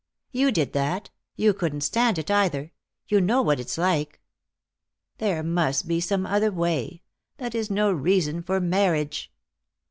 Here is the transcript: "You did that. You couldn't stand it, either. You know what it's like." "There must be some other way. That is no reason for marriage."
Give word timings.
"You 0.31 0.51
did 0.51 0.73
that. 0.73 1.11
You 1.35 1.53
couldn't 1.53 1.81
stand 1.81 2.17
it, 2.17 2.31
either. 2.31 2.71
You 3.07 3.21
know 3.21 3.43
what 3.43 3.59
it's 3.59 3.77
like." 3.77 4.19
"There 5.19 5.43
must 5.43 5.87
be 5.87 6.01
some 6.01 6.25
other 6.25 6.51
way. 6.51 7.03
That 7.37 7.53
is 7.53 7.69
no 7.69 7.91
reason 7.91 8.41
for 8.41 8.59
marriage." 8.59 9.31